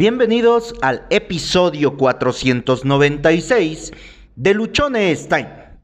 Bienvenidos 0.00 0.74
al 0.80 1.04
episodio 1.10 1.98
496 1.98 3.92
de 4.34 4.54
Luchones 4.54 5.28
Time. 5.28 5.78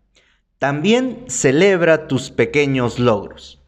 También 0.59 1.27
celebra 1.27 2.09
tus 2.09 2.31
pequeños 2.31 2.99
logros. 2.99 3.63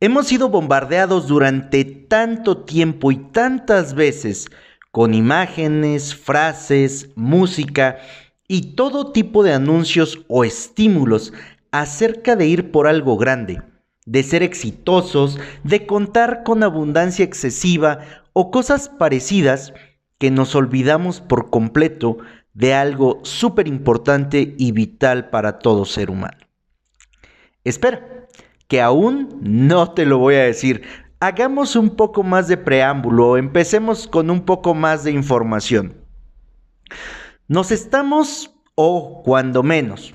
Hemos 0.00 0.26
sido 0.26 0.48
bombardeados 0.48 1.28
durante 1.28 1.84
tanto 1.84 2.64
tiempo 2.64 3.12
y 3.12 3.18
tantas 3.30 3.94
veces 3.94 4.48
con 4.90 5.14
imágenes, 5.14 6.16
frases, 6.16 7.10
música 7.14 8.00
y 8.48 8.74
todo 8.74 9.12
tipo 9.12 9.44
de 9.44 9.52
anuncios 9.52 10.18
o 10.26 10.42
estímulos 10.42 11.32
acerca 11.70 12.34
de 12.34 12.48
ir 12.48 12.72
por 12.72 12.88
algo 12.88 13.16
grande, 13.16 13.62
de 14.06 14.22
ser 14.22 14.42
exitosos, 14.42 15.38
de 15.64 15.86
contar 15.86 16.42
con 16.42 16.62
abundancia 16.62 17.24
excesiva 17.24 18.00
o 18.32 18.50
cosas 18.50 18.88
parecidas 18.88 19.72
que 20.18 20.30
nos 20.30 20.54
olvidamos 20.54 21.20
por 21.20 21.50
completo 21.50 22.18
de 22.54 22.74
algo 22.74 23.20
súper 23.22 23.68
importante 23.68 24.54
y 24.58 24.72
vital 24.72 25.30
para 25.30 25.58
todo 25.58 25.84
ser 25.84 26.10
humano. 26.10 26.38
Espera, 27.64 28.26
que 28.68 28.80
aún 28.80 29.40
no 29.42 29.92
te 29.92 30.06
lo 30.06 30.18
voy 30.18 30.36
a 30.36 30.44
decir. 30.44 30.82
Hagamos 31.18 31.76
un 31.76 31.96
poco 31.96 32.22
más 32.22 32.48
de 32.48 32.56
preámbulo, 32.56 33.36
empecemos 33.36 34.06
con 34.06 34.30
un 34.30 34.42
poco 34.42 34.74
más 34.74 35.04
de 35.04 35.10
información. 35.10 35.96
Nos 37.48 37.72
estamos, 37.72 38.54
o 38.74 39.22
cuando 39.24 39.62
menos, 39.62 40.14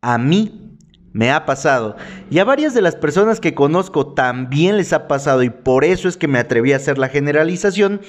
a 0.00 0.18
mí 0.18 0.78
me 1.12 1.30
ha 1.30 1.46
pasado. 1.46 1.96
Y 2.30 2.38
a 2.38 2.44
varias 2.44 2.74
de 2.74 2.82
las 2.82 2.96
personas 2.96 3.40
que 3.40 3.54
conozco 3.54 4.12
también 4.12 4.76
les 4.76 4.92
ha 4.92 5.08
pasado 5.08 5.42
y 5.42 5.50
por 5.50 5.84
eso 5.84 6.08
es 6.08 6.16
que 6.16 6.28
me 6.28 6.38
atreví 6.38 6.72
a 6.72 6.76
hacer 6.76 6.98
la 6.98 7.08
generalización, 7.08 8.00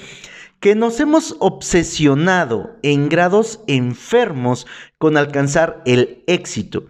que 0.60 0.74
nos 0.74 1.00
hemos 1.00 1.36
obsesionado 1.40 2.76
en 2.82 3.08
grados 3.08 3.60
enfermos 3.66 4.66
con 4.98 5.16
alcanzar 5.16 5.82
el 5.86 6.22
éxito. 6.28 6.86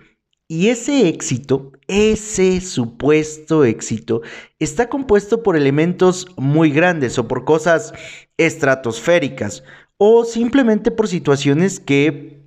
Y 0.46 0.68
ese 0.68 1.08
éxito, 1.08 1.72
ese 1.88 2.60
supuesto 2.60 3.64
éxito, 3.64 4.20
está 4.58 4.90
compuesto 4.90 5.42
por 5.42 5.56
elementos 5.56 6.26
muy 6.36 6.70
grandes 6.70 7.18
o 7.18 7.26
por 7.26 7.46
cosas 7.46 7.94
estratosféricas 8.36 9.64
o 9.96 10.26
simplemente 10.26 10.90
por 10.90 11.08
situaciones 11.08 11.80
que 11.80 12.41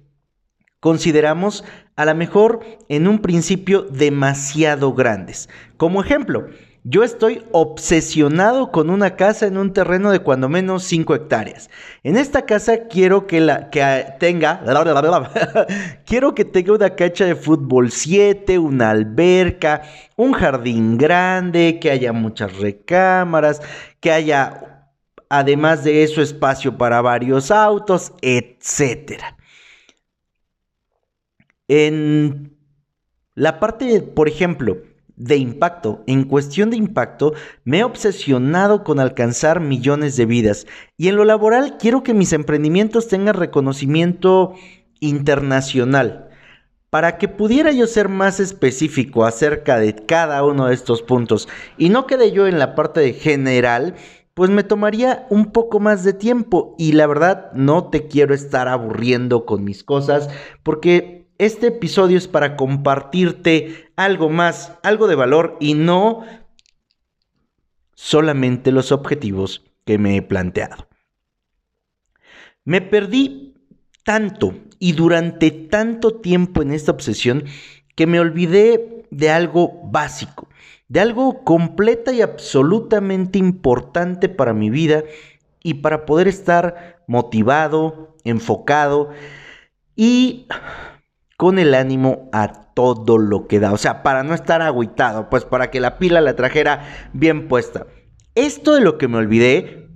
consideramos 0.86 1.64
a 1.96 2.06
lo 2.06 2.14
mejor 2.14 2.60
en 2.90 3.08
un 3.08 3.18
principio 3.18 3.82
demasiado 3.82 4.94
grandes. 4.94 5.50
Como 5.78 6.00
ejemplo, 6.00 6.46
yo 6.84 7.04
estoy 7.04 7.42
obsesionado 7.54 8.72
con 8.72 8.92
una 8.92 9.16
casa 9.16 9.48
en 9.48 9.58
un 9.58 9.74
terreno 9.74 10.12
de 10.12 10.20
cuando 10.20 10.48
menos 10.48 10.84
5 10.84 11.16
hectáreas. 11.16 11.72
En 12.04 12.18
esta 12.18 12.44
casa 12.44 12.84
quiero 12.88 13.26
que, 13.26 13.42
la, 13.42 13.72
que 13.72 14.06
tenga, 14.20 14.62
quiero 16.06 16.36
que 16.36 16.46
tenga 16.46 16.74
una 16.74 16.92
cancha 16.92 17.26
de 17.26 17.36
fútbol 17.36 17.90
7, 17.90 18.60
una 18.60 18.92
alberca, 18.92 19.82
un 20.16 20.34
jardín 20.34 21.00
grande, 21.00 21.80
que 21.82 21.90
haya 21.90 22.14
muchas 22.14 22.56
recámaras, 22.60 23.60
que 24.00 24.12
haya 24.12 24.86
además 25.30 25.84
de 25.84 26.04
eso 26.04 26.22
espacio 26.22 26.78
para 26.78 27.02
varios 27.02 27.50
autos, 27.50 28.14
etcétera. 28.22 29.35
En 31.68 32.58
la 33.34 33.60
parte, 33.60 34.02
por 34.02 34.28
ejemplo, 34.28 34.78
de 35.16 35.38
impacto, 35.38 36.04
en 36.08 36.26
cuestión 36.26 36.70
de 36.70 36.78
impacto, 36.78 37.34
me 37.64 37.80
he 37.80 37.84
obsesionado 37.84 38.84
con 38.84 39.00
alcanzar 39.00 39.60
millones 39.60 40.18
de 40.18 40.26
vidas. 40.26 40.68
Y 40.98 41.08
en 41.08 41.16
lo 41.16 41.26
laboral 41.26 41.78
quiero 41.78 42.04
que 42.04 42.14
mis 42.14 42.34
emprendimientos 42.34 43.08
tengan 43.08 43.36
reconocimiento 43.36 44.54
internacional. 45.00 46.30
Para 46.90 47.18
que 47.18 47.28
pudiera 47.28 47.72
yo 47.72 47.88
ser 47.88 48.10
más 48.10 48.40
específico 48.40 49.26
acerca 49.26 49.80
de 49.80 49.96
cada 49.96 50.44
uno 50.44 50.68
de 50.68 50.74
estos 50.74 51.02
puntos 51.02 51.50
y 51.78 51.90
no 51.90 52.08
quede 52.08 52.32
yo 52.32 52.48
en 52.48 52.58
la 52.58 52.74
parte 52.74 53.02
de 53.02 53.14
general, 53.14 53.96
pues 54.34 54.50
me 54.50 54.64
tomaría 54.64 55.26
un 55.30 55.52
poco 55.52 55.80
más 55.80 56.04
de 56.04 56.14
tiempo 56.14 56.76
y 56.78 56.94
la 56.94 57.08
verdad 57.08 57.52
no 57.54 57.90
te 57.90 58.08
quiero 58.08 58.34
estar 58.34 58.68
aburriendo 58.68 59.46
con 59.46 59.64
mis 59.64 59.84
cosas 59.84 60.30
porque 60.64 61.25
este 61.38 61.68
episodio 61.68 62.18
es 62.18 62.28
para 62.28 62.56
compartirte 62.56 63.90
algo 63.96 64.30
más, 64.30 64.74
algo 64.84 65.08
de 65.08 65.16
valor 65.16 65.58
y 65.60 65.74
no 65.74 66.24
solamente 67.94 68.72
los 68.72 68.92
objetivos 68.92 69.64
que 69.86 69.98
me 69.98 70.18
he 70.18 70.22
planteado. 70.22 70.88
Me 72.64 72.82
perdí 72.82 73.56
tanto 74.04 74.56
y 74.80 74.94
durante 74.94 75.52
tanto 75.52 76.20
tiempo 76.20 76.62
en 76.62 76.72
esta 76.72 76.92
obsesión 76.92 77.46
que 77.96 78.08
me 78.08 78.20
olvidé 78.20 79.06
de 79.12 79.30
algo 79.30 79.82
básico, 79.86 80.48
de 80.88 81.00
algo 81.00 81.44
completa 81.44 82.12
y 82.12 82.22
absolutamente 82.22 83.40
importante 83.40 84.30
para 84.30 84.54
mi 84.54 84.70
vida 84.70 85.04
y 85.64 85.76
para 85.76 86.06
poder 86.06 86.28
estar 86.28 87.04
motivado, 87.08 88.16
enfocado 88.24 89.12
y 89.96 90.48
con 91.38 91.60
el 91.60 91.74
ánimo 91.74 92.30
a 92.32 92.74
todo 92.74 93.18
lo 93.18 93.48
que 93.48 93.60
da. 93.60 93.74
O 93.74 93.78
sea, 93.78 94.04
para 94.04 94.24
no 94.24 94.34
estar 94.34 94.62
agüitado, 94.62 95.30
pues 95.30 95.46
para 95.46 95.70
que 95.72 95.80
la 95.80 95.98
pila 95.98 96.22
la 96.22 96.36
trajera 96.36 97.10
bien 97.14 97.48
puesta. 97.48 97.88
Esto 98.36 98.74
de 98.74 98.82
lo 98.82 98.98
que 98.98 99.08
me 99.08 99.18
olvidé, 99.18 99.90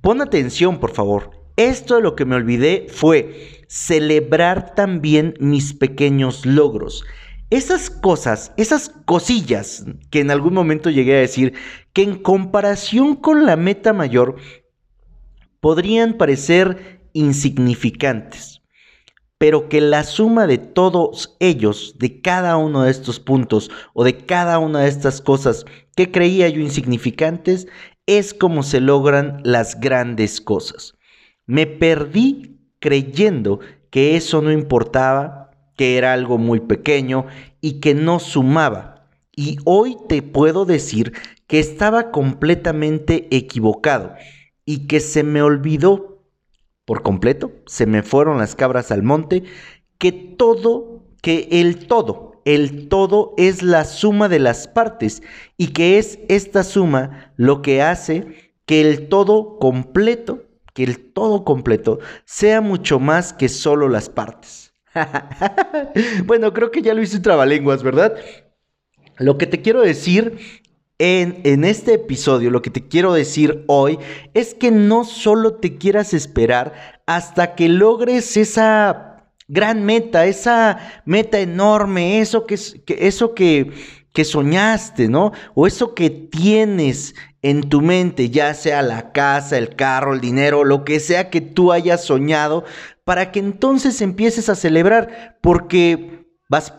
pon 0.00 0.20
atención 0.20 0.78
por 0.78 0.92
favor. 0.92 1.30
Esto 1.56 1.96
de 1.96 2.02
lo 2.02 2.16
que 2.16 2.24
me 2.24 2.36
olvidé 2.36 2.86
fue 2.88 3.64
celebrar 3.68 4.74
también 4.74 5.34
mis 5.38 5.74
pequeños 5.74 6.46
logros. 6.46 7.04
Esas 7.50 7.90
cosas, 7.90 8.52
esas 8.56 8.88
cosillas 9.04 9.84
que 10.10 10.20
en 10.20 10.30
algún 10.30 10.54
momento 10.54 10.88
llegué 10.88 11.16
a 11.16 11.20
decir, 11.20 11.52
que 11.92 12.02
en 12.02 12.16
comparación 12.16 13.14
con 13.14 13.44
la 13.44 13.56
meta 13.56 13.92
mayor, 13.92 14.36
podrían 15.60 16.14
parecer 16.14 17.02
insignificantes 17.12 18.61
pero 19.42 19.68
que 19.68 19.80
la 19.80 20.04
suma 20.04 20.46
de 20.46 20.56
todos 20.56 21.34
ellos, 21.40 21.96
de 21.98 22.20
cada 22.20 22.56
uno 22.56 22.84
de 22.84 22.92
estos 22.92 23.18
puntos 23.18 23.72
o 23.92 24.04
de 24.04 24.16
cada 24.18 24.60
una 24.60 24.82
de 24.82 24.88
estas 24.88 25.20
cosas 25.20 25.64
que 25.96 26.12
creía 26.12 26.48
yo 26.48 26.60
insignificantes, 26.60 27.66
es 28.06 28.34
como 28.34 28.62
se 28.62 28.78
logran 28.80 29.40
las 29.42 29.80
grandes 29.80 30.40
cosas. 30.40 30.94
Me 31.44 31.66
perdí 31.66 32.60
creyendo 32.78 33.58
que 33.90 34.14
eso 34.14 34.42
no 34.42 34.52
importaba, 34.52 35.50
que 35.76 35.98
era 35.98 36.12
algo 36.12 36.38
muy 36.38 36.60
pequeño 36.60 37.26
y 37.60 37.80
que 37.80 37.94
no 37.94 38.20
sumaba. 38.20 39.08
Y 39.34 39.56
hoy 39.64 39.96
te 40.08 40.22
puedo 40.22 40.66
decir 40.66 41.14
que 41.48 41.58
estaba 41.58 42.12
completamente 42.12 43.26
equivocado 43.32 44.14
y 44.64 44.86
que 44.86 45.00
se 45.00 45.24
me 45.24 45.42
olvidó 45.42 46.11
por 46.84 47.02
completo, 47.02 47.52
se 47.66 47.86
me 47.86 48.02
fueron 48.02 48.38
las 48.38 48.54
cabras 48.54 48.90
al 48.90 49.02
monte, 49.02 49.44
que 49.98 50.12
todo, 50.12 51.04
que 51.22 51.48
el 51.50 51.86
todo, 51.86 52.42
el 52.44 52.88
todo 52.88 53.34
es 53.36 53.62
la 53.62 53.84
suma 53.84 54.28
de 54.28 54.40
las 54.40 54.66
partes 54.66 55.22
y 55.56 55.68
que 55.68 55.98
es 55.98 56.18
esta 56.28 56.64
suma 56.64 57.32
lo 57.36 57.62
que 57.62 57.82
hace 57.82 58.52
que 58.66 58.80
el 58.80 59.08
todo 59.08 59.58
completo, 59.58 60.44
que 60.74 60.84
el 60.84 61.12
todo 61.12 61.44
completo 61.44 61.98
sea 62.24 62.60
mucho 62.60 62.98
más 62.98 63.32
que 63.32 63.48
solo 63.48 63.88
las 63.88 64.08
partes. 64.08 64.74
bueno, 66.24 66.52
creo 66.52 66.70
que 66.70 66.82
ya 66.82 66.94
lo 66.94 67.02
hice 67.02 67.20
trabalenguas, 67.20 67.82
¿verdad? 67.82 68.16
Lo 69.18 69.38
que 69.38 69.46
te 69.46 69.62
quiero 69.62 69.82
decir 69.82 70.61
en, 71.02 71.64
este 71.64 71.94
episodio 71.94 72.52
lo 72.52 72.62
que 72.62 72.70
te 72.70 72.86
quiero 72.86 73.12
decir 73.12 73.64
hoy 73.66 73.98
es 74.34 74.54
que 74.54 74.70
no 74.70 75.04
solo 75.04 75.54
te 75.54 75.76
quieras 75.76 76.14
esperar 76.14 77.00
hasta 77.06 77.56
que 77.56 77.68
logres 77.68 78.36
esa 78.36 79.26
gran 79.48 79.84
meta, 79.84 80.26
esa 80.26 81.02
meta 81.04 81.40
enorme, 81.40 82.20
eso 82.20 82.46
que, 82.46 82.56
eso 82.86 83.34
que, 83.34 83.72
que 84.12 84.24
soñaste, 84.24 85.08
¿no? 85.08 85.32
O 85.54 85.66
eso 85.66 85.92
que 85.94 86.08
tienes 86.08 87.16
en 87.42 87.68
tu 87.68 87.80
mente, 87.80 88.30
ya 88.30 88.54
sea 88.54 88.80
la 88.82 89.10
casa, 89.10 89.58
el 89.58 89.74
carro, 89.74 90.14
el 90.14 90.20
dinero, 90.20 90.62
lo 90.62 90.84
que 90.84 91.00
sea 91.00 91.30
que 91.30 91.40
tú 91.40 91.72
hayas 91.72 92.04
soñado, 92.04 92.64
para 93.02 93.32
que 93.32 93.40
entonces 93.40 94.00
empieces 94.02 94.48
a 94.48 94.54
celebrar, 94.54 95.36
porque 95.40 96.11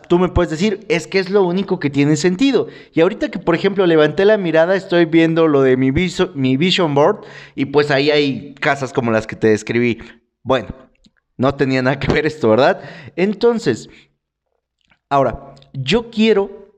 tú 0.08 0.18
me 0.18 0.28
puedes 0.28 0.50
decir, 0.50 0.86
es 0.88 1.06
que 1.06 1.18
es 1.18 1.30
lo 1.30 1.44
único 1.44 1.80
que 1.80 1.90
tiene 1.90 2.16
sentido. 2.16 2.68
Y 2.92 3.00
ahorita 3.00 3.30
que, 3.30 3.38
por 3.38 3.54
ejemplo, 3.54 3.86
levanté 3.86 4.24
la 4.24 4.38
mirada, 4.38 4.76
estoy 4.76 5.04
viendo 5.04 5.48
lo 5.48 5.62
de 5.62 5.76
mi, 5.76 5.90
mi 5.90 6.56
vision 6.56 6.94
board 6.94 7.24
y 7.54 7.66
pues 7.66 7.90
ahí 7.90 8.10
hay 8.10 8.54
casas 8.54 8.92
como 8.92 9.10
las 9.10 9.26
que 9.26 9.36
te 9.36 9.48
describí. 9.48 9.98
Bueno, 10.42 10.68
no 11.36 11.54
tenía 11.54 11.82
nada 11.82 11.98
que 11.98 12.12
ver 12.12 12.26
esto, 12.26 12.48
¿verdad? 12.50 12.80
Entonces, 13.16 13.88
ahora, 15.08 15.54
yo 15.72 16.10
quiero 16.10 16.70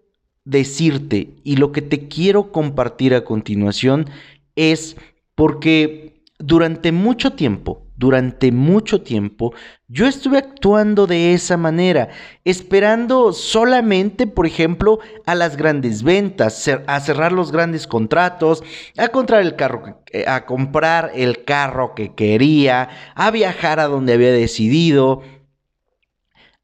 decirte 0.45 1.35
y 1.45 1.57
lo 1.57 1.73
que 1.73 1.83
te 1.83 2.09
quiero 2.09 2.53
compartir 2.53 3.15
a 3.15 3.25
continuación 3.25 4.09
es 4.55 4.97
porque 5.35 6.23
durante 6.39 6.93
mucho 6.93 7.33
tiempo, 7.33 7.86
durante 7.97 8.53
mucho 8.53 9.03
tiempo, 9.03 9.55
yo 9.89 10.07
estuve 10.07 10.39
actuando 10.39 11.07
de 11.07 11.33
esa 11.33 11.57
manera, 11.57 12.09
esperando 12.45 13.33
solamente, 13.33 14.27
por 14.27 14.47
ejemplo, 14.47 14.99
a 15.25 15.35
las 15.35 15.57
grandes 15.57 16.03
ventas, 16.03 16.69
a 16.87 17.01
cerrar 17.01 17.33
los 17.33 17.53
grandes 17.53 17.87
contratos, 17.87 18.63
a 18.99 19.09
comprar 19.09 19.43
el 19.43 19.57
carro, 19.57 20.03
eh, 20.13 20.25
a 20.27 20.45
comprar 20.45 21.13
el 21.15 21.45
carro 21.45 21.95
que 21.95 22.15
quería, 22.15 22.89
a 23.15 23.31
viajar 23.31 23.81
a 23.81 23.87
donde 23.87 24.13
había 24.13 24.33
decidido, 24.33 25.23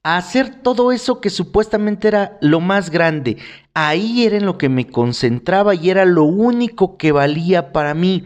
a 0.03 0.17
hacer 0.17 0.63
todo 0.63 0.91
eso 0.93 1.21
que 1.21 1.31
supuestamente 1.31 2.09
era 2.09 2.39
lo 2.41 2.61
más 2.61 2.91
grande. 2.91 3.37
Ahí 3.73 4.25
era 4.25 4.37
en 4.37 4.47
lo 4.47 4.59
que 4.59 4.69
me 4.69 4.89
concentraba 4.89 5.75
y 5.75 5.91
era 5.91 6.05
lo 6.05 6.25
único 6.25 6.97
que 6.97 7.13
valía 7.13 7.73
para 7.73 7.95
mí. 7.95 8.25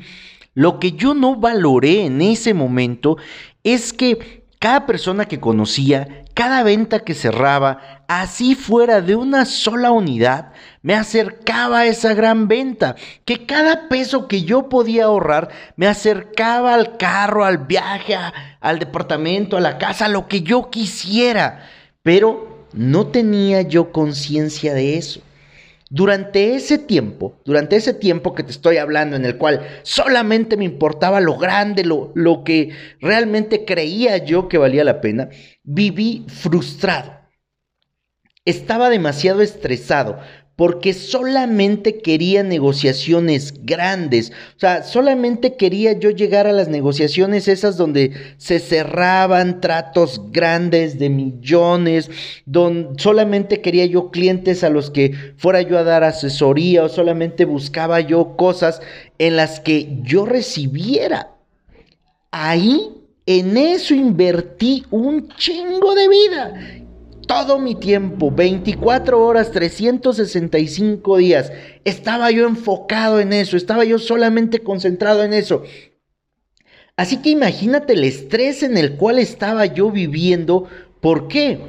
Lo 0.56 0.80
que 0.80 0.92
yo 0.92 1.12
no 1.12 1.36
valoré 1.36 2.06
en 2.06 2.22
ese 2.22 2.54
momento 2.54 3.18
es 3.62 3.92
que 3.92 4.46
cada 4.58 4.86
persona 4.86 5.26
que 5.26 5.38
conocía, 5.38 6.24
cada 6.32 6.62
venta 6.62 7.00
que 7.00 7.12
cerraba, 7.12 8.04
así 8.08 8.54
fuera 8.54 9.02
de 9.02 9.16
una 9.16 9.44
sola 9.44 9.90
unidad, 9.90 10.54
me 10.80 10.94
acercaba 10.94 11.80
a 11.80 11.86
esa 11.86 12.14
gran 12.14 12.48
venta, 12.48 12.96
que 13.26 13.44
cada 13.44 13.90
peso 13.90 14.28
que 14.28 14.44
yo 14.44 14.70
podía 14.70 15.04
ahorrar 15.04 15.50
me 15.76 15.88
acercaba 15.88 16.72
al 16.72 16.96
carro, 16.96 17.44
al 17.44 17.58
viaje, 17.58 18.16
al 18.58 18.78
departamento, 18.78 19.58
a 19.58 19.60
la 19.60 19.76
casa, 19.76 20.08
lo 20.08 20.26
que 20.26 20.40
yo 20.40 20.70
quisiera, 20.70 21.68
pero 22.02 22.64
no 22.72 23.08
tenía 23.08 23.60
yo 23.60 23.92
conciencia 23.92 24.72
de 24.72 24.96
eso. 24.96 25.20
Durante 25.96 26.54
ese 26.54 26.76
tiempo, 26.76 27.40
durante 27.46 27.74
ese 27.74 27.94
tiempo 27.94 28.34
que 28.34 28.42
te 28.42 28.50
estoy 28.50 28.76
hablando, 28.76 29.16
en 29.16 29.24
el 29.24 29.38
cual 29.38 29.66
solamente 29.82 30.58
me 30.58 30.66
importaba 30.66 31.22
lo 31.22 31.38
grande, 31.38 31.86
lo, 31.86 32.12
lo 32.14 32.44
que 32.44 32.68
realmente 33.00 33.64
creía 33.64 34.18
yo 34.18 34.46
que 34.46 34.58
valía 34.58 34.84
la 34.84 35.00
pena, 35.00 35.30
viví 35.62 36.26
frustrado. 36.28 37.18
Estaba 38.44 38.90
demasiado 38.90 39.40
estresado 39.40 40.18
porque 40.56 40.94
solamente 40.94 41.98
quería 41.98 42.42
negociaciones 42.42 43.52
grandes. 43.62 44.32
O 44.56 44.58
sea, 44.58 44.82
solamente 44.82 45.56
quería 45.56 45.92
yo 45.92 46.10
llegar 46.10 46.46
a 46.46 46.52
las 46.52 46.68
negociaciones 46.68 47.46
esas 47.46 47.76
donde 47.76 48.12
se 48.38 48.58
cerraban 48.58 49.60
tratos 49.60 50.20
grandes 50.32 50.98
de 50.98 51.10
millones, 51.10 52.10
donde 52.46 53.00
solamente 53.02 53.60
quería 53.60 53.84
yo 53.84 54.10
clientes 54.10 54.64
a 54.64 54.70
los 54.70 54.90
que 54.90 55.34
fuera 55.36 55.60
yo 55.60 55.78
a 55.78 55.84
dar 55.84 56.02
asesoría 56.04 56.84
o 56.84 56.88
solamente 56.88 57.44
buscaba 57.44 58.00
yo 58.00 58.34
cosas 58.36 58.80
en 59.18 59.36
las 59.36 59.60
que 59.60 59.98
yo 60.02 60.24
recibiera. 60.24 61.32
Ahí, 62.30 62.92
en 63.26 63.58
eso 63.58 63.94
invertí 63.94 64.84
un 64.90 65.28
chingo 65.28 65.94
de 65.94 66.08
vida 66.08 66.85
todo 67.26 67.58
mi 67.58 67.74
tiempo, 67.74 68.30
24 68.30 69.24
horas, 69.24 69.50
365 69.50 71.16
días, 71.18 71.52
estaba 71.84 72.30
yo 72.30 72.46
enfocado 72.46 73.20
en 73.20 73.32
eso, 73.32 73.56
estaba 73.56 73.84
yo 73.84 73.98
solamente 73.98 74.60
concentrado 74.60 75.22
en 75.22 75.32
eso. 75.32 75.62
Así 76.96 77.18
que 77.18 77.30
imagínate 77.30 77.92
el 77.92 78.04
estrés 78.04 78.62
en 78.62 78.78
el 78.78 78.96
cual 78.96 79.18
estaba 79.18 79.66
yo 79.66 79.90
viviendo. 79.90 80.66
¿Por 81.00 81.28
qué? 81.28 81.60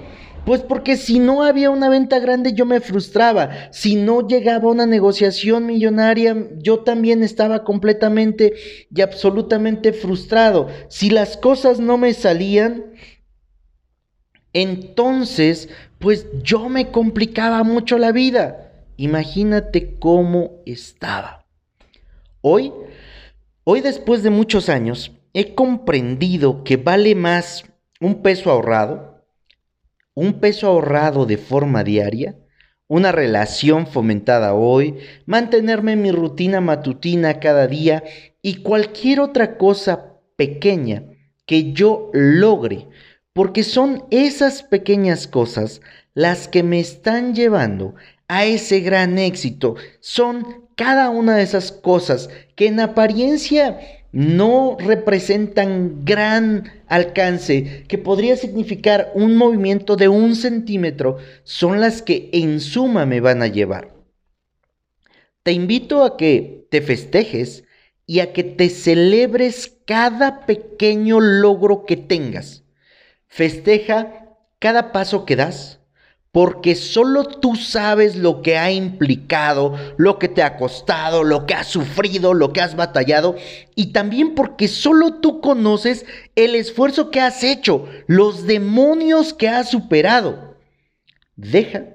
Pues 0.46 0.62
porque 0.62 0.96
si 0.96 1.20
no 1.20 1.44
había 1.44 1.70
una 1.70 1.90
venta 1.90 2.20
grande 2.20 2.54
yo 2.54 2.66
me 2.66 2.80
frustraba. 2.80 3.50
Si 3.74 3.98
no 3.98 4.26
llegaba 4.26 4.72
una 4.72 4.86
negociación 4.86 5.66
millonaria 5.66 6.48
yo 6.60 6.80
también 6.80 7.22
estaba 7.22 7.66
completamente 7.66 8.54
y 8.90 9.02
absolutamente 9.02 9.92
frustrado. 9.92 10.70
Si 10.88 11.10
las 11.10 11.36
cosas 11.36 11.82
no 11.82 11.98
me 11.98 12.14
salían, 12.14 12.86
entonces, 14.62 15.70
pues 16.00 16.26
yo 16.42 16.68
me 16.68 16.90
complicaba 16.90 17.62
mucho 17.64 18.00
la 18.00 18.12
vida. 18.12 18.72
Imagínate 18.98 20.00
cómo 20.00 20.64
estaba. 20.66 21.46
Hoy, 22.42 22.74
hoy 23.64 23.82
después 23.82 24.24
de 24.24 24.32
muchos 24.32 24.70
años, 24.70 25.12
he 25.34 25.54
comprendido 25.54 26.64
que 26.64 26.78
vale 26.78 27.14
más 27.14 27.66
un 28.00 28.24
peso 28.24 28.50
ahorrado, 28.50 29.24
un 30.16 30.40
peso 30.40 30.66
ahorrado 30.66 31.28
de 31.28 31.38
forma 31.38 31.84
diaria, 31.84 32.36
una 32.88 33.12
relación 33.12 33.86
fomentada 33.86 34.56
hoy, 34.56 34.98
mantenerme 35.28 35.92
en 35.92 36.02
mi 36.02 36.12
rutina 36.12 36.62
matutina 36.62 37.40
cada 37.40 37.68
día 37.68 38.04
y 38.42 38.64
cualquier 38.64 39.20
otra 39.20 39.56
cosa 39.58 40.14
pequeña 40.36 41.04
que 41.46 41.74
yo 41.74 42.10
logre 42.14 42.88
porque 43.38 43.64
son 43.64 44.04
esas 44.10 44.64
pequeñas 44.64 45.28
cosas 45.28 45.80
las 46.16 46.48
que 46.48 46.64
me 46.64 46.80
están 46.80 47.36
llevando 47.36 47.94
a 48.28 48.46
ese 48.46 48.80
gran 48.80 49.20
éxito. 49.20 49.76
Son 50.00 50.66
cada 50.74 51.12
una 51.12 51.36
de 51.36 51.44
esas 51.44 51.72
cosas 51.72 52.32
que 52.56 52.66
en 52.66 52.80
apariencia 52.80 53.80
no 54.12 54.76
representan 54.80 56.04
gran 56.04 56.64
alcance, 56.88 57.84
que 57.88 58.00
podría 58.00 58.38
significar 58.38 59.12
un 59.14 59.36
movimiento 59.36 59.98
de 59.98 60.08
un 60.08 60.36
centímetro, 60.36 61.18
son 61.44 61.80
las 61.80 62.02
que 62.02 62.32
en 62.34 62.60
suma 62.60 63.06
me 63.06 63.22
van 63.22 63.44
a 63.44 63.48
llevar. 63.48 63.94
Te 65.44 65.52
invito 65.52 66.04
a 66.04 66.18
que 66.18 66.66
te 66.72 66.82
festejes 66.82 67.66
y 68.08 68.20
a 68.22 68.34
que 68.34 68.44
te 68.44 68.70
celebres 68.70 69.78
cada 69.86 70.48
pequeño 70.48 71.20
logro 71.20 71.86
que 71.86 71.98
tengas. 71.98 72.64
Festeja 73.28 74.28
cada 74.60 74.92
paso 74.92 75.26
que 75.26 75.36
das, 75.36 75.80
porque 76.32 76.76
solo 76.76 77.24
tú 77.26 77.56
sabes 77.56 78.16
lo 78.16 78.42
que 78.42 78.58
ha 78.58 78.72
implicado, 78.72 79.76
lo 79.98 80.20
que 80.20 80.28
te 80.28 80.44
ha 80.44 80.56
costado, 80.58 81.24
lo 81.24 81.46
que 81.46 81.54
has 81.54 81.68
sufrido, 81.68 82.34
lo 82.34 82.54
que 82.54 82.62
has 82.62 82.76
batallado, 82.76 83.36
y 83.76 83.92
también 83.92 84.36
porque 84.36 84.68
solo 84.68 85.16
tú 85.16 85.42
conoces 85.42 86.06
el 86.36 86.56
esfuerzo 86.56 87.10
que 87.10 87.22
has 87.22 87.44
hecho, 87.44 87.88
los 88.06 88.46
demonios 88.46 89.34
que 89.34 89.50
has 89.50 89.70
superado. 89.70 90.58
Deja, 91.36 91.86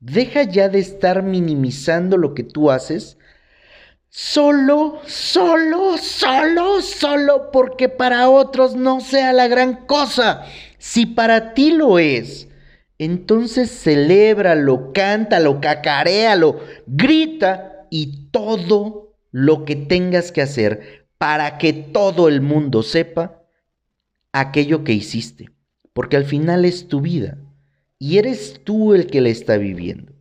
deja 0.00 0.44
ya 0.44 0.68
de 0.68 0.78
estar 0.78 1.22
minimizando 1.22 2.16
lo 2.16 2.34
que 2.34 2.44
tú 2.44 2.70
haces 2.70 3.18
Solo, 4.10 5.00
solo, 5.06 5.98
solo, 5.98 6.80
solo 6.80 7.50
porque 7.52 7.88
para 7.88 8.30
otros 8.30 8.74
no 8.74 9.00
sea 9.00 9.32
la 9.32 9.48
gran 9.48 9.86
cosa. 9.86 10.44
Si 10.78 11.04
para 11.04 11.52
ti 11.52 11.72
lo 11.72 11.98
es, 11.98 12.48
entonces 12.98 13.70
celébralo, 13.70 14.92
cántalo, 14.92 15.60
cacaréalo, 15.60 16.60
grita 16.86 17.86
y 17.90 18.30
todo 18.30 19.14
lo 19.30 19.64
que 19.64 19.76
tengas 19.76 20.32
que 20.32 20.42
hacer 20.42 21.06
para 21.18 21.58
que 21.58 21.72
todo 21.72 22.28
el 22.28 22.40
mundo 22.40 22.82
sepa 22.82 23.42
aquello 24.32 24.84
que 24.84 24.92
hiciste. 24.94 25.50
Porque 25.92 26.16
al 26.16 26.24
final 26.24 26.64
es 26.64 26.88
tu 26.88 27.00
vida 27.00 27.38
y 27.98 28.18
eres 28.18 28.60
tú 28.64 28.94
el 28.94 29.06
que 29.06 29.20
la 29.20 29.28
está 29.28 29.58
viviendo. 29.58 30.12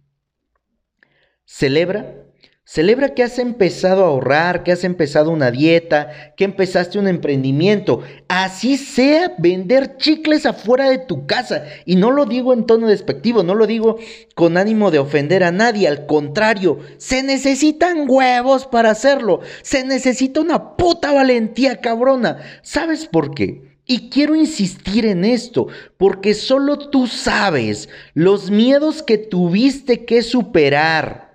Celebra 1.45 2.26
Celebra 2.69 3.13
que 3.13 3.23
has 3.23 3.39
empezado 3.39 4.03
a 4.03 4.07
ahorrar, 4.07 4.63
que 4.63 4.73
has 4.73 4.83
empezado 4.83 5.31
una 5.31 5.51
dieta, 5.51 6.33
que 6.35 6.43
empezaste 6.43 6.99
un 6.99 7.07
emprendimiento. 7.07 8.01
Así 8.27 8.75
sea 8.75 9.31
vender 9.37 9.95
chicles 9.95 10.45
afuera 10.45 10.89
de 10.89 10.97
tu 10.97 11.25
casa. 11.25 11.63
Y 11.85 11.95
no 11.95 12.11
lo 12.11 12.25
digo 12.25 12.51
en 12.51 12.65
tono 12.65 12.89
despectivo, 12.89 13.41
no 13.41 13.55
lo 13.55 13.67
digo 13.67 13.99
con 14.35 14.57
ánimo 14.57 14.91
de 14.91 14.99
ofender 14.99 15.45
a 15.45 15.53
nadie. 15.53 15.87
Al 15.87 16.07
contrario, 16.07 16.79
se 16.97 17.23
necesitan 17.23 18.03
huevos 18.05 18.65
para 18.65 18.91
hacerlo. 18.91 19.39
Se 19.61 19.85
necesita 19.85 20.41
una 20.41 20.75
puta 20.75 21.13
valentía 21.13 21.79
cabrona. 21.79 22.39
¿Sabes 22.63 23.07
por 23.07 23.33
qué? 23.33 23.77
Y 23.85 24.09
quiero 24.09 24.35
insistir 24.35 25.05
en 25.05 25.23
esto, 25.23 25.67
porque 25.95 26.33
solo 26.33 26.89
tú 26.89 27.07
sabes 27.07 27.87
los 28.13 28.51
miedos 28.51 29.03
que 29.03 29.17
tuviste 29.17 30.03
que 30.03 30.21
superar 30.21 31.26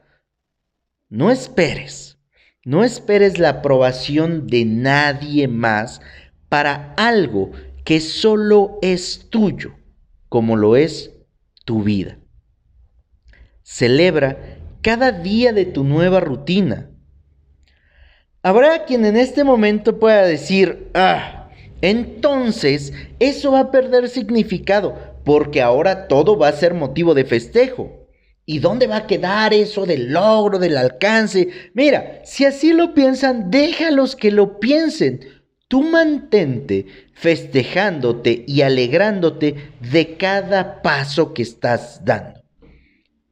no 1.13 1.31
esperes, 1.31 2.17
no 2.65 2.85
esperes 2.85 3.39
la 3.39 3.51
aprobación 3.51 4.47
de 4.47 4.65
nadie 4.65 5.47
más 5.47 6.01
para 6.49 6.95
algo 6.97 7.51
que 7.85 8.01
solo 8.01 8.79
es 8.81 9.27
tuyo, 9.29 9.75
como 10.31 10.57
lo 10.57 10.75
es 10.75 11.11
tu 11.67 11.83
vida. 11.83 12.17
Celebra 13.63 14.57
cada 14.81 15.13
día 15.13 15.53
de 15.53 15.67
tu 15.67 15.85
nueva 15.85 16.21
rutina. 16.21 16.89
Habrá 18.43 18.87
quien 18.87 19.05
en 19.05 19.19
este 19.19 19.45
momento 19.45 20.01
pueda 20.01 20.25
decir, 20.25 20.89
ah, 20.95 21.51
entonces 21.83 22.95
eso 23.19 23.53
va 23.53 23.61
a 23.61 23.71
perder 23.71 24.09
significado, 24.09 24.97
porque 25.27 25.61
ahora 25.61 26.09
todo 26.09 26.39
va 26.39 26.49
a 26.49 26.53
ser 26.53 26.73
motivo 26.73 27.13
de 27.13 27.27
festejo. 27.27 28.02
¿Y 28.45 28.59
dónde 28.59 28.87
va 28.87 28.97
a 28.97 29.07
quedar 29.07 29.55
eso 29.55 29.87
del 29.87 30.13
logro, 30.13 30.59
del 30.59 30.77
alcance? 30.77 31.49
Mira, 31.75 32.23
si 32.25 32.45
así 32.45 32.73
lo 32.73 32.93
piensan, 32.93 33.51
déjalos 33.51 34.17
que 34.17 34.33
lo 34.33 34.59
piensen. 34.59 35.21
Tú 35.69 35.83
mantente 35.83 36.87
festejándote 37.15 38.45
y 38.47 38.63
alegrándote 38.63 39.73
de 39.81 40.17
cada 40.17 40.83
paso 40.83 41.33
que 41.33 41.43
estás 41.43 42.05
dando. 42.05 42.43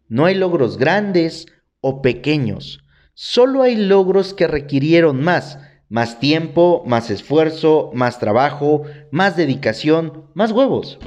No 0.09 0.27
hay 0.27 0.37
logros 0.37 0.79
grandes 0.79 1.47
o 1.81 2.03
pequeños, 2.03 2.81
solo 3.15 3.63
hay 3.63 3.77
logros 3.77 4.33
que 4.35 4.47
requirieron 4.47 5.21
más, 5.21 5.59
más 5.89 6.19
tiempo, 6.21 6.83
más 6.87 7.11
esfuerzo, 7.11 7.91
más 7.95 8.19
trabajo, 8.19 8.83
más 9.11 9.37
dedicación, 9.37 10.31
más 10.35 10.53
huevos. 10.53 10.99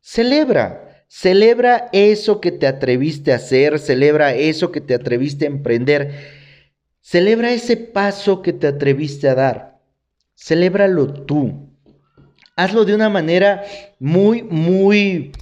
Celebra, 0.00 0.87
celebra 1.08 1.88
eso 1.92 2.40
que 2.40 2.52
te 2.52 2.66
atreviste 2.66 3.32
a 3.32 3.36
hacer, 3.36 3.78
celebra 3.78 4.34
eso 4.34 4.70
que 4.70 4.80
te 4.80 4.94
atreviste 4.94 5.46
a 5.46 5.48
emprender, 5.48 6.12
celebra 7.00 7.50
ese 7.50 7.76
paso 7.76 8.42
que 8.42 8.52
te 8.52 8.68
atreviste 8.68 9.28
a 9.28 9.34
dar. 9.34 9.80
Celébralo 10.36 11.12
tú. 11.12 11.68
Hazlo 12.54 12.84
de 12.84 12.94
una 12.94 13.08
manera 13.08 13.64
muy, 13.98 14.42
muy 14.42 15.32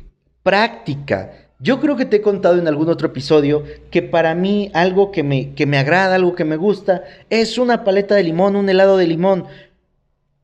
práctica. 0.42 1.32
Yo 1.58 1.80
creo 1.80 1.96
que 1.96 2.04
te 2.04 2.16
he 2.16 2.22
contado 2.22 2.58
en 2.58 2.68
algún 2.68 2.88
otro 2.88 3.08
episodio 3.08 3.64
que 3.90 4.02
para 4.02 4.34
mí 4.34 4.70
algo 4.74 5.10
que 5.10 5.22
me, 5.22 5.54
que 5.54 5.66
me 5.66 5.78
agrada, 5.78 6.14
algo 6.14 6.34
que 6.34 6.44
me 6.44 6.56
gusta, 6.56 7.02
es 7.30 7.56
una 7.56 7.82
paleta 7.82 8.14
de 8.14 8.24
limón, 8.24 8.56
un 8.56 8.68
helado 8.68 8.98
de 8.98 9.06
limón. 9.06 9.46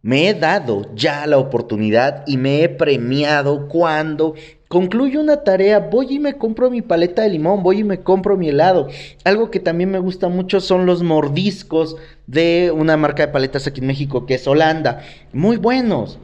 Me 0.02 0.28
he 0.28 0.34
dado 0.34 0.92
ya 0.96 1.24
la 1.28 1.38
oportunidad 1.38 2.24
y 2.26 2.36
me 2.36 2.64
he 2.64 2.68
premiado 2.68 3.68
cuando 3.68 4.34
concluyo 4.66 5.20
una 5.20 5.44
tarea, 5.44 5.78
voy 5.78 6.14
y 6.14 6.18
me 6.18 6.38
compro 6.38 6.70
mi 6.70 6.82
paleta 6.82 7.22
de 7.22 7.28
limón, 7.28 7.62
voy 7.62 7.80
y 7.80 7.84
me 7.84 8.00
compro 8.00 8.36
mi 8.36 8.48
helado. 8.48 8.88
Algo 9.22 9.52
que 9.52 9.60
también 9.60 9.92
me 9.92 10.00
gusta 10.00 10.28
mucho 10.28 10.60
son 10.60 10.86
los 10.86 11.04
mordiscos 11.04 11.96
de 12.26 12.72
una 12.74 12.96
marca 12.96 13.26
de 13.26 13.32
paletas 13.32 13.68
aquí 13.68 13.80
en 13.80 13.86
México 13.86 14.26
que 14.26 14.34
es 14.34 14.46
Holanda. 14.48 15.02
Muy 15.32 15.56
buenos. 15.56 16.18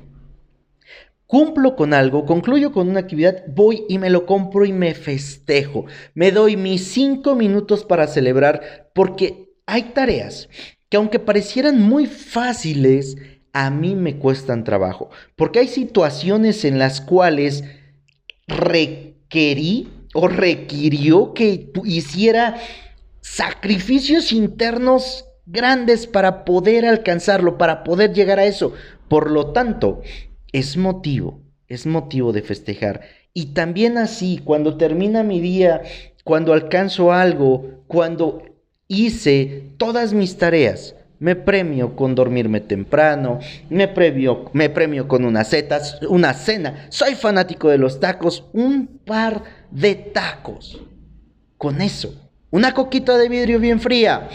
Cumplo 1.28 1.76
con 1.76 1.94
algo, 1.94 2.26
concluyo 2.26 2.72
con 2.72 2.88
una 2.88 3.00
actividad, 3.00 3.44
voy 3.46 3.84
y 3.88 3.98
me 3.98 4.10
lo 4.10 4.26
compro 4.26 4.64
y 4.64 4.72
me 4.72 4.94
festejo. 4.94 5.84
Me 6.14 6.32
doy 6.32 6.56
mis 6.56 6.84
cinco 6.88 7.36
minutos 7.36 7.84
para 7.84 8.08
celebrar 8.08 8.90
porque 8.92 9.52
hay 9.66 9.92
tareas 9.92 10.48
que 10.88 10.96
aunque 10.96 11.18
parecieran 11.18 11.82
muy 11.82 12.06
fáciles, 12.06 13.16
a 13.58 13.70
mí 13.70 13.96
me 13.96 14.18
cuestan 14.18 14.62
trabajo, 14.62 15.10
porque 15.34 15.58
hay 15.58 15.66
situaciones 15.66 16.64
en 16.64 16.78
las 16.78 17.00
cuales 17.00 17.64
requerí 18.46 19.88
o 20.14 20.28
requirió 20.28 21.34
que 21.34 21.72
hiciera 21.84 22.56
sacrificios 23.20 24.30
internos 24.30 25.24
grandes 25.44 26.06
para 26.06 26.44
poder 26.44 26.86
alcanzarlo, 26.86 27.58
para 27.58 27.82
poder 27.82 28.12
llegar 28.12 28.38
a 28.38 28.44
eso. 28.44 28.74
Por 29.08 29.28
lo 29.28 29.50
tanto, 29.50 30.02
es 30.52 30.76
motivo, 30.76 31.40
es 31.66 31.84
motivo 31.84 32.32
de 32.32 32.42
festejar. 32.42 33.00
Y 33.34 33.54
también 33.54 33.98
así, 33.98 34.40
cuando 34.44 34.76
termina 34.76 35.24
mi 35.24 35.40
día, 35.40 35.82
cuando 36.22 36.52
alcanzo 36.52 37.12
algo, 37.12 37.82
cuando 37.88 38.40
hice 38.86 39.72
todas 39.78 40.12
mis 40.12 40.38
tareas, 40.38 40.94
me 41.20 41.34
premio 41.34 41.96
con 41.96 42.14
dormirme 42.14 42.60
temprano, 42.60 43.40
me 43.70 43.88
premio, 43.88 44.50
me 44.52 44.70
premio 44.70 45.08
con 45.08 45.24
unas 45.24 45.48
setas, 45.48 45.98
una 46.08 46.32
cena. 46.34 46.86
Soy 46.90 47.14
fanático 47.14 47.68
de 47.68 47.78
los 47.78 48.00
tacos, 48.00 48.44
un 48.52 48.86
par 49.04 49.42
de 49.70 49.94
tacos. 49.94 50.80
Con 51.56 51.80
eso, 51.80 52.30
una 52.50 52.72
coquita 52.72 53.18
de 53.18 53.28
vidrio 53.28 53.58
bien 53.58 53.80
fría. 53.80 54.28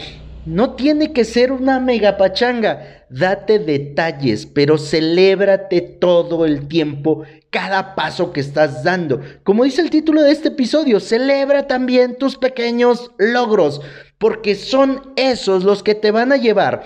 No 0.46 0.72
tiene 0.72 1.14
que 1.14 1.24
ser 1.24 1.54
una 1.54 1.80
mega 1.80 2.18
pachanga. 2.18 3.06
Date 3.10 3.60
detalles, 3.60 4.46
pero 4.46 4.78
celébrate 4.78 5.80
todo 5.80 6.46
el 6.46 6.68
tiempo 6.68 7.24
cada 7.50 7.96
paso 7.96 8.34
que 8.34 8.42
estás 8.42 8.84
dando. 8.84 9.22
Como 9.44 9.64
dice 9.64 9.82
el 9.82 9.90
título 9.90 10.22
de 10.22 10.32
este 10.32 10.50
episodio, 10.50 11.00
celebra 11.00 11.68
también 11.68 12.18
tus 12.18 12.38
pequeños 12.38 13.12
logros 13.20 13.82
porque 14.24 14.56
son 14.56 15.12
esos 15.18 15.66
los 15.66 15.84
que 15.84 15.96
te 15.96 16.10
van 16.10 16.32
a 16.32 16.38
llevar 16.38 16.86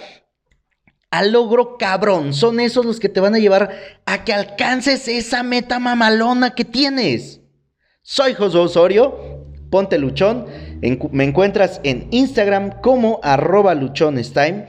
al 1.11 1.33
logro 1.33 1.77
cabrón, 1.77 2.33
son 2.33 2.59
esos 2.59 2.83
los 2.83 2.99
que 2.99 3.09
te 3.09 3.19
van 3.19 3.35
a 3.35 3.37
llevar 3.37 3.69
a 4.07 4.23
que 4.23 4.33
alcances 4.33 5.07
esa 5.07 5.43
meta 5.43 5.77
mamalona 5.77 6.55
que 6.55 6.65
tienes. 6.65 7.41
Soy 8.01 8.33
José 8.33 8.57
Osorio, 8.57 9.45
ponte 9.69 9.99
luchón, 9.99 10.47
me 10.81 11.25
encuentras 11.25 11.79
en 11.83 12.07
Instagram 12.09 12.81
como 12.81 13.19
arroba 13.21 13.75
luchonestime. 13.75 14.65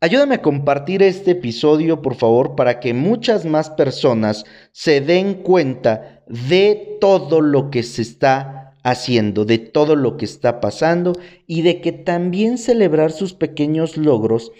Ayúdame 0.00 0.36
a 0.36 0.42
compartir 0.42 1.02
este 1.02 1.32
episodio, 1.32 2.02
por 2.02 2.14
favor, 2.14 2.54
para 2.54 2.78
que 2.78 2.94
muchas 2.94 3.44
más 3.44 3.68
personas 3.68 4.44
se 4.70 5.00
den 5.00 5.42
cuenta 5.42 6.22
de 6.28 6.98
todo 7.00 7.40
lo 7.40 7.68
que 7.68 7.82
se 7.82 8.02
está 8.02 8.61
haciendo, 8.82 9.44
de 9.44 9.58
todo 9.58 9.96
lo 9.96 10.16
que 10.16 10.24
está 10.24 10.60
pasando 10.60 11.12
y 11.46 11.62
de 11.62 11.80
que 11.80 11.92
también 11.92 12.58
celebrar 12.58 13.12
sus 13.12 13.34
pequeños 13.34 13.96
logros 13.96 14.52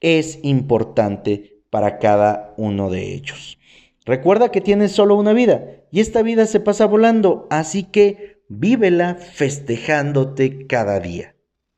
es 0.00 0.38
importante 0.42 1.62
para 1.70 1.98
cada 1.98 2.54
uno 2.56 2.90
de 2.90 3.14
ellos. 3.14 3.58
Recuerda 4.04 4.50
que 4.50 4.60
tienes 4.60 4.92
solo 4.92 5.14
una 5.16 5.32
vida 5.32 5.84
y 5.90 6.00
esta 6.00 6.22
vida 6.22 6.46
se 6.46 6.60
pasa 6.60 6.86
volando, 6.86 7.46
así 7.50 7.84
que 7.84 8.42
vívela 8.48 9.14
festejándote 9.14 10.66
cada 10.66 11.00
día. 11.00 11.34